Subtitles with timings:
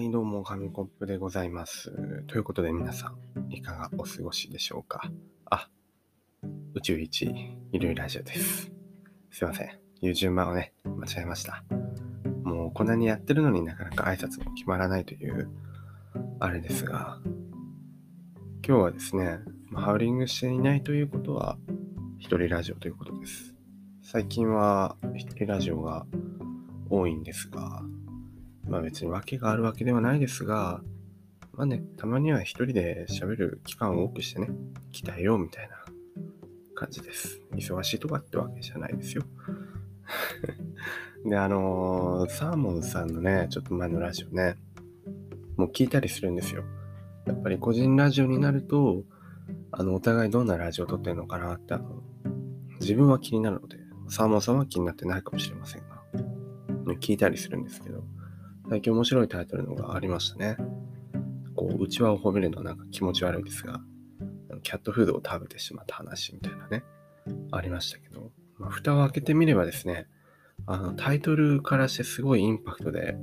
[0.00, 1.92] はい、どうも、紙コップでございます。
[2.26, 5.02] ということで、皆さん、いかがお過ごしでしょうか？
[5.50, 5.68] あ、
[6.72, 7.30] 宇宙一
[7.70, 8.72] いるラジオです。
[9.30, 9.68] すいません。
[10.00, 11.64] 言う順番をね、間違えました。
[12.44, 15.50] もう、こんなにやってるのになかなか挨拶も決まらないという、
[16.38, 17.20] あれですが、
[18.66, 19.40] 今日はですね、
[19.74, 21.58] ハウリングしていないということは、
[22.18, 23.54] 一人ラジオということです。
[24.00, 26.06] 最近は、一人ラジオが
[26.88, 27.82] 多いんですが、
[28.70, 30.80] まあ別に訳があるわけではないですが、
[31.52, 34.48] まあね、たまには一人で喋る期間を多くしてね、
[34.92, 35.76] 鍛えようみたいな
[36.76, 37.40] 感じです。
[37.52, 39.24] 忙しいとかってわけじゃないですよ。
[41.28, 44.56] で、あのーサーモンさんのね、ちょっと前のラジオね、
[45.56, 46.62] もう聞いたりするんですよ。
[47.26, 49.02] やっぱり個人ラジオになると、
[49.72, 52.02] あの、お互いどんなラジオを撮ってるのかなって、あの、
[52.80, 56.04] 自分は気になるので、サーモンさんは気になってないかもしれませんが、
[57.00, 58.04] 聞いたりするんですけど、
[58.70, 60.56] 最近面白いタイトルのがありましたね。
[61.56, 63.80] こう、内輪を褒めるのはなんか気持ち悪いですが、
[64.62, 66.84] キャットフードを食べてしまった話みたいなね、
[67.50, 70.06] ありましたけど、まあ、蓋を開けてみればですね、
[70.66, 73.16] あの、タイトルからしてすごいインパクトで、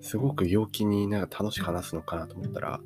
[0.00, 2.80] すごく陽気になんか楽しく話すのかなと思ったら、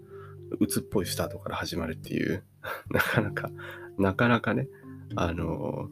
[0.59, 2.43] 鬱っぽいスタートから始まるっていう、
[2.91, 3.53] なかなか、
[3.99, 4.69] なかなかね、
[5.15, 5.89] あの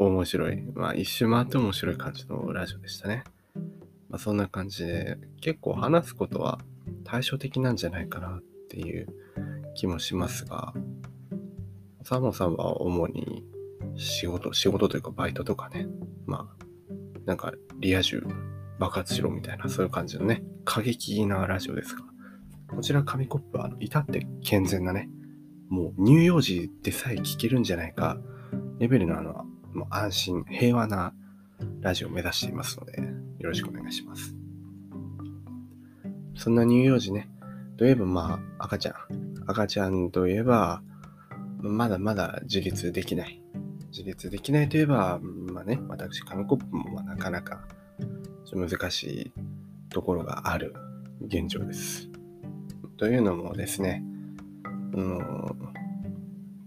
[0.00, 3.22] 面白い、まあ一周回って面白い感じのラジオでしたね。
[4.08, 6.60] まあそんな感じで、結構話すことは
[7.04, 9.08] 対照的なんじゃないかなっていう
[9.74, 10.74] 気もしますが、
[12.02, 13.44] サモンさんは主に
[13.96, 15.86] 仕事、仕事というかバイトとかね、
[16.26, 16.64] まあ、
[17.26, 18.26] なんかリア充
[18.78, 22.02] 爆発しろみたいなそういう感じのね、過激なラジオですが、
[22.74, 25.08] こちら紙コップは至って健全なね、
[25.68, 28.18] もう乳幼児でさえ聞けるんじゃないか、
[28.78, 31.12] レベルのあの、もう安心、平和な
[31.80, 33.02] ラジオを目指していますので、
[33.38, 34.34] よろしくお願いします。
[36.36, 37.28] そんな乳幼児ね、
[37.76, 38.94] といえばまあ赤ちゃん。
[39.46, 40.82] 赤ちゃんといえば、
[41.60, 43.42] まだまだ自立できない。
[43.90, 47.66] 自立できないといえば、まあね、私、紙コップもなかなか
[48.52, 49.32] 難しい
[49.88, 50.74] ところがある
[51.20, 52.08] 現状です。
[52.96, 54.02] というのもですね、
[54.92, 55.74] うん、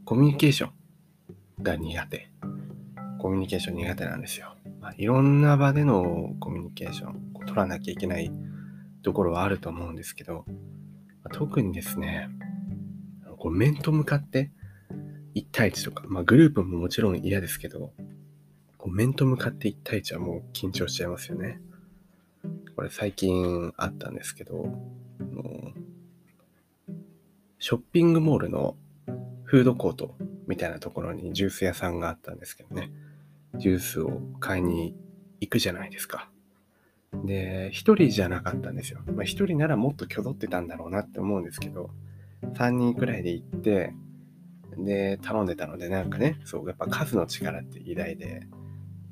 [0.05, 2.31] コミュニケーションが苦手。
[3.19, 4.50] コミュニケーション苦手なんですよ。
[5.01, 8.31] いろんな場でのコミュニケーションを取らなきゃいけない
[9.01, 10.45] ところはあると思うんですけど、
[11.33, 12.29] 特にですね、
[13.39, 14.51] こう面と向かって
[15.33, 17.93] 1対1とか、まあ、グループももちろん嫌ですけど、
[18.77, 21.59] こう面と向かって1対1はもう緊張しちゃいますよね。
[22.75, 24.67] これ最近あったんですけど、
[27.57, 28.75] ショッピングモールの
[29.45, 32.91] フードコートみたいなところにジュース屋さんがあったんですけどね。
[33.55, 34.95] ジュースを買いに
[35.39, 36.29] 行くじゃないですか。
[37.25, 39.01] で、一人じゃなかったんですよ。
[39.07, 41.91] まあ一人ならもっと挙動ってたんだろうなって思うんですけど、
[42.55, 43.93] 三人くらいで行って、
[44.77, 48.47] で、頼んでたので、なんかね、そう、やっぱ数の力って偉大で、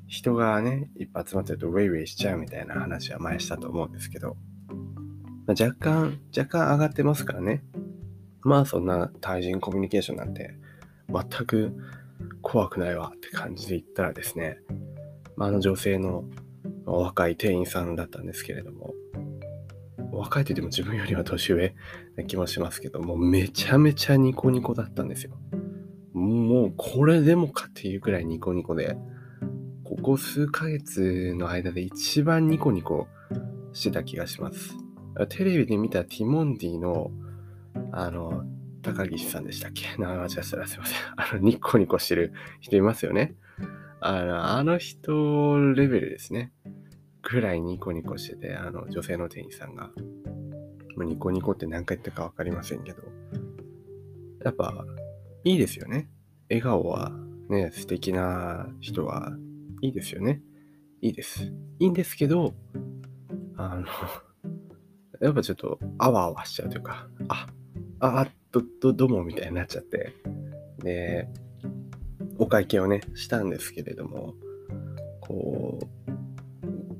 [0.06, 4.36] 人がね、いっぱい集まってるとウェイウェイしちゃうみたいな話は前したと思うんですけど、
[5.46, 7.62] まあ、若干、若干上がってますからね。
[8.42, 10.56] まあそんな対人コミュニケーションなんて
[11.08, 11.76] 全く
[12.42, 14.58] 怖くないわって感じで言ったらですね、
[15.36, 16.24] まあ、あの女性の
[16.86, 18.94] お若い店員さんだったんですけれども、
[20.12, 21.74] 若いと言っても自分よりは年上
[22.16, 25.32] な気もしますけどもう、めちゃめちゃニコニコだったんですよ。
[26.12, 28.96] もうこれでもかっていうくらいニコニコで、
[29.84, 33.08] ここ数ヶ月の間で一番ニコニコ
[33.72, 34.76] してた気がします。
[35.28, 37.10] テレビで見たティモンディの
[37.92, 38.44] あの、
[38.82, 39.96] 高岸さんでしたっけ？
[39.98, 40.98] 名前間違えたらすいません。
[41.16, 43.34] あの、ニコニコしてる人いますよね。
[44.00, 46.52] あの、あの人レベルですね。
[47.22, 49.90] ぐらいニコニコしてて、あの、女性の店員さんが。
[50.96, 53.02] もうニコニコって何回言ったかわかりませんけど。
[54.44, 54.86] やっぱ、
[55.44, 56.08] いいですよね。
[56.48, 57.12] 笑顔は
[57.50, 59.32] ね、素敵な人は
[59.82, 60.40] いいですよね。
[61.02, 61.52] いいです。
[61.78, 62.54] いいんですけど、
[63.56, 63.86] あの、
[65.20, 67.46] やっぱちょっとあわあわしちゃうというか、あ、
[68.00, 70.14] あ、ど、ど、どもみたいになっちゃって、
[70.78, 71.28] で、
[72.38, 74.34] お会計をね、したんですけれども、
[75.20, 75.78] こ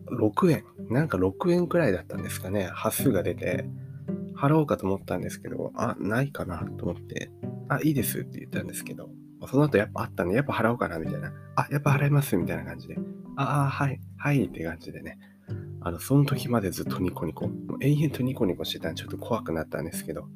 [0.08, 3.68] う、6円、なんか6円くらいだったんですかね、端数が出て、
[4.36, 7.30] 払おうかと思ったんですけど、あ、ないかなと思って、
[7.68, 9.10] あ、いいですって言ったんですけど、
[9.48, 12.96] その後やっぱあったんで、やっぱ払おうかなみたいな、あ、やっぱ払いますみたいな感じで、
[13.36, 15.18] ああ、はい、はいって感じでね、
[15.80, 20.28] あの、その時までずっとニコニコ、もう永遠とニコニコしてたんでちょっと怖くなったんですけど、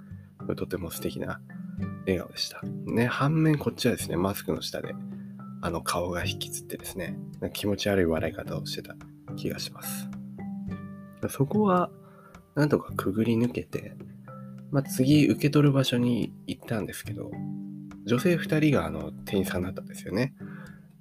[0.55, 1.41] とても素敵な
[2.07, 2.61] 笑顔でした。
[2.87, 4.95] ね、反面こっちはですね、マスクの下で、
[5.63, 7.17] あの顔が引きつってですね、
[7.53, 8.95] 気持ち悪い笑い方をしてた
[9.37, 10.09] 気がします。
[11.29, 11.91] そこは、
[12.55, 13.97] なんとかくぐり抜けて、
[14.71, 17.31] まあ、次受け取る場所に行ったんですけど、
[18.07, 20.35] 女性2人があの店員さんだったんですよね。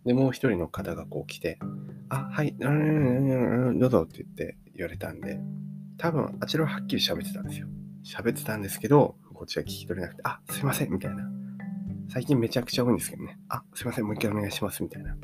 [0.06, 1.60] で、もう1人の方がこう来て、
[2.10, 2.68] あ、はい、ど
[3.88, 5.40] うぞって言って言われたんで、
[5.98, 7.68] 多分あちらははっきり喋ってたんですよ。
[8.04, 11.30] 喋ってたんですけど、こっちが聞き取れなくて、あ、すいません、みたいな。
[12.10, 13.40] 最近めちゃくちゃ多いんですけどね。
[13.50, 15.16] あ、すいません、もう一回お願いします、みたいな。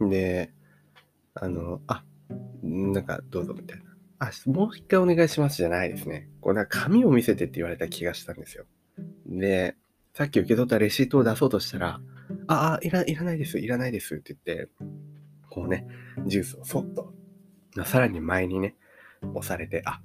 [0.00, 0.52] で、
[1.34, 2.04] あの、あ、
[2.62, 3.84] なんかどうぞ、みたいな。
[4.18, 6.28] あ、もう一回お願いしますじゃないですね。
[6.40, 8.64] こうなんか紙を見せてって言われた気がしたんですよ。
[9.26, 9.76] で、
[10.14, 12.00] さっき受け取ったレシートを出そうとしたら、
[12.46, 14.68] あ、あ、いらいらないです、いらないですって言って、
[15.50, 15.86] こうね、
[16.26, 17.12] ジュースをそっと、
[17.84, 18.76] さらに前にね、
[19.34, 20.00] 押されて、あ、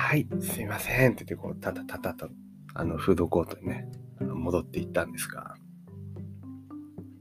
[0.00, 2.30] はい、すいませんって言って、こう、たたたたと、
[2.72, 3.90] あの、フードコートにね、
[4.20, 5.56] 戻っていったんですが、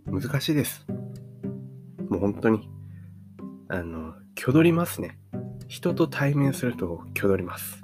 [0.06, 0.86] 難しいです。
[2.08, 2.70] もう本当に、
[3.68, 5.18] あの、挙取りますね。
[5.68, 7.82] 人と対面すると挙取ります。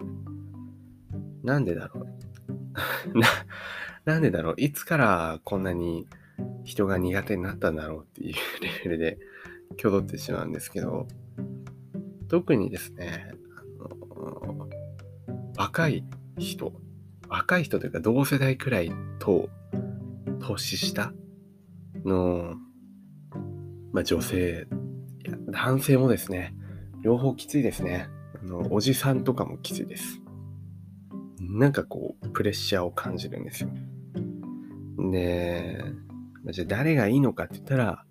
[1.43, 2.05] なんでだろ
[3.13, 3.27] う な、
[4.05, 6.07] なんでだろういつからこんなに
[6.63, 9.17] 人が苦手になったんだろうっていうレベルで
[9.71, 11.07] 挙取ってしまうんですけど、
[12.29, 13.33] 特にですね、
[15.55, 16.03] 若い
[16.37, 16.73] 人、
[17.27, 19.49] 若い人というか同世代くらいと
[20.39, 21.13] 年下
[22.05, 22.55] の、
[23.91, 24.67] まあ、女性、
[25.49, 26.55] 男性もですね、
[27.01, 28.07] 両方きついですね。
[28.41, 30.21] あの、おじさんとかもきついです。
[31.39, 33.69] なんかこう、プレッシャーを感じるんですよ。
[35.11, 35.83] で、
[36.51, 38.05] じゃあ誰がいいのかって言ったら、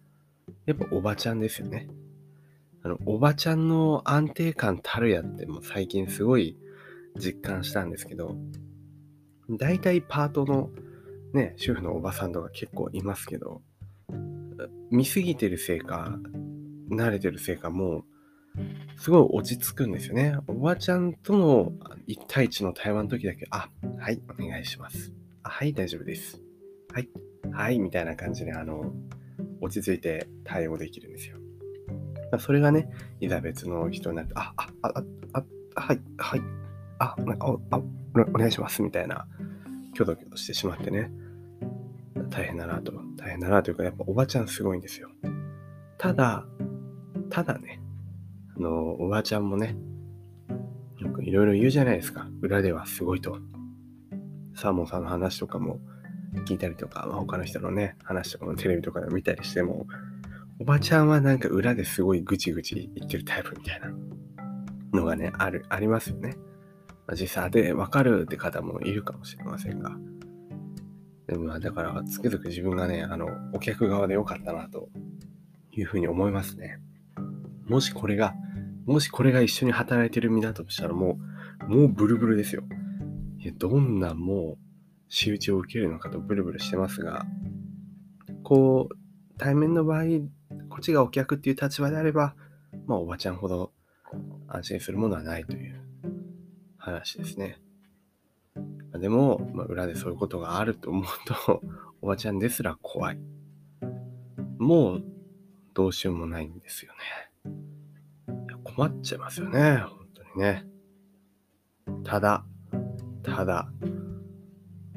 [0.66, 1.88] やっぱおばちゃんですよね。
[2.82, 6.56] あの、おばちゃんの安定感たるやっても最近すごい
[7.16, 8.36] 実感したんですけど、
[9.50, 10.70] 大体パートの
[11.32, 13.62] ね、主婦のおばさんとか結構いますけど、
[14.90, 16.18] 見すぎてるせいか、
[16.90, 20.36] 慣れてるせいか、もう、すごい落ち着くんですよね。
[20.46, 21.72] おばちゃんとの
[22.06, 25.12] 1対1の対話の時だけ、あ、はい、お願いします。
[25.42, 26.40] あ、はい、大丈夫です。
[26.92, 27.08] はい、
[27.50, 28.92] はい、みたいな感じで、あの、
[29.62, 31.38] 落ち着いて対応できるんですよ。
[32.38, 35.44] それがね、いざ別の人になって、あ、あ、あ、あ、
[35.80, 36.40] はい、はい、
[37.02, 37.80] あ、なんか、あ、
[38.16, 39.26] お願いします、みたいな、
[39.94, 41.10] キョドキョドしてしまってね、
[42.30, 45.10] 大変だなと、大変だなというか、やっぱおばちゃんすごいんですよ。
[45.98, 46.46] ただ、
[47.28, 47.80] ただね、
[48.56, 49.74] あの、おばちゃんもね、
[51.00, 52.28] なんかいろいろ言うじゃないですか。
[52.40, 53.38] 裏ではすごいと。
[54.54, 55.80] サーモンさんの話とかも
[56.46, 59.86] 聞いたりとか、まあ、他の人のね、話とかもテレビとかで見たりしても、
[60.60, 63.92] おばちゃんはなんか裏ですごいぐちぐち言ってるタイプみたいな
[64.92, 66.36] のがね、ある、ありますよね。
[67.14, 69.96] 実際でわかるって方もいるかもしれませんが。
[71.26, 74.88] でもだから、つくづく自分がね、あの、お客側でよかったなと
[75.72, 76.80] いうふうに思いますね。
[77.66, 78.34] もしこれが、
[78.86, 81.18] もしこれが一緒に働いてる身だとしたらも
[81.68, 82.64] う、もうブルブルですよ。
[83.38, 84.58] いや、どんなもう
[85.08, 87.24] 仕打ちを受けるのかとブルブルしてますが、
[88.42, 90.04] こう、対面の場合、
[90.68, 92.34] こっちがお客っていう立場であれば、
[92.86, 93.72] まあ、おばちゃんほど
[94.48, 95.71] 安心するものはないという
[96.82, 97.60] 話ですね。
[98.98, 101.62] でも、まあ、裏でそういうことがあると思うと、
[102.02, 103.20] おばちゃんですら怖い。
[104.58, 105.04] もう、
[105.74, 108.58] どうしようもないんですよね。
[108.64, 110.66] 困っちゃいますよね、本当にね。
[112.04, 112.44] ただ、
[113.22, 113.72] ただ、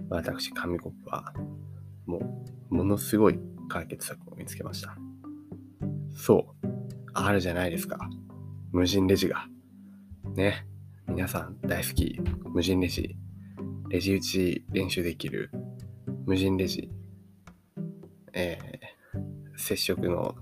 [0.10, 1.34] 私、紙コップは、
[2.06, 2.20] も
[2.72, 4.98] う、ものすごい解決策を見つけました。
[6.14, 6.68] そう、
[7.14, 8.10] あるじゃないですか。
[8.72, 9.48] 無人レジが。
[10.36, 10.66] ね。
[11.08, 12.20] 皆さん大好き。
[12.46, 13.16] 無人レジ。
[13.90, 15.52] レジ打ち練習できる。
[16.26, 16.90] 無人レジ。
[18.34, 20.36] えー、接触の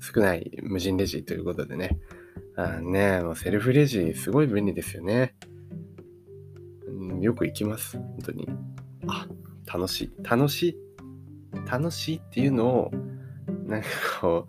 [0.00, 1.98] 少ない無人レジということでね。
[2.56, 5.34] あねもうセルフレジすごい便利ですよね。
[7.20, 7.96] よく行きます。
[7.96, 8.48] 本当に。
[9.08, 9.26] あ、
[9.66, 10.12] 楽しい。
[10.22, 10.76] 楽しい。
[11.70, 12.90] 楽しいっていうのを、
[13.66, 13.88] なんか
[14.20, 14.46] こ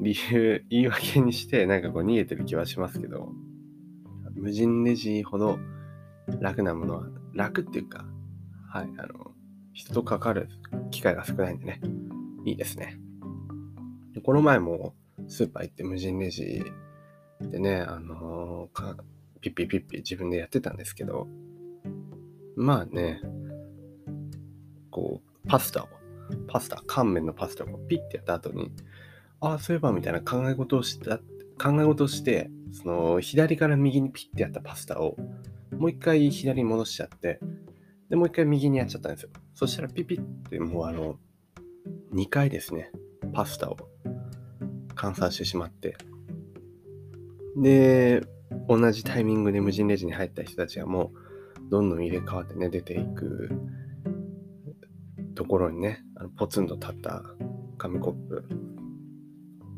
[0.00, 3.32] う、理由、言い訳にして、なんかこう逃げてる気はしますけど、
[4.44, 5.58] 無人レジほど
[6.38, 8.04] 楽なものは、楽っていうか、
[8.68, 9.32] はい、あの、
[9.72, 10.50] 人と関わる
[10.90, 11.80] 機会が少ないんでね、
[12.44, 12.98] いいですね。
[14.12, 14.92] でこの前も
[15.28, 16.62] スーパー行って無人レジ
[17.40, 18.96] でね、あのー、
[19.40, 21.26] ピッピピッピ自分でやってたんですけど、
[22.54, 23.22] まあね、
[24.90, 25.88] こう、パスタを、
[26.48, 28.70] パスタ、乾麺のパスタをピッてやった後に、
[29.40, 31.18] ああ、そういえばみたいな考え事をした、
[31.58, 35.16] 考え事して、その、左から右にピッてやったパスタを、
[35.72, 37.40] もう一回左に戻しちゃって、
[38.08, 39.30] で、もう一回右にやっちゃったんですよ。
[39.54, 41.18] そしたらピピってもうあの、
[42.12, 42.90] 2回ですね、
[43.32, 43.76] パスタを
[44.94, 45.96] 換算してしまって、
[47.56, 48.22] で、
[48.68, 53.50] 同じタイミングで無人レジに入った人たちがもうどんどん入れ替わってね、出ていく
[55.34, 57.22] ところにね、あのポツンと立った
[57.78, 58.44] 紙コップ、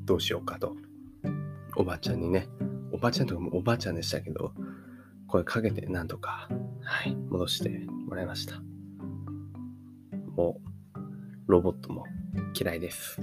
[0.05, 0.77] どうしようかと、
[1.77, 2.49] おばあちゃんにね、
[2.91, 4.53] おばあちゃんとかもおばあちゃんでしたけど、
[5.29, 6.49] 声かけてなんとか、
[6.83, 7.69] はい、戻して
[8.09, 8.61] もらいました。
[10.35, 10.99] もう、
[11.47, 12.05] ロボットも
[12.59, 13.21] 嫌いです。